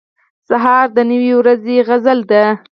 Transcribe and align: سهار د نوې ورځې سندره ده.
سهار 0.49 0.87
د 0.97 0.99
نوې 1.11 1.33
ورځې 1.39 1.77
سندره 1.87 2.23
ده. 2.29 2.43